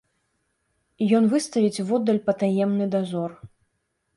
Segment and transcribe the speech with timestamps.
[1.17, 3.31] Ён выставіць воддаль патаемны дазор.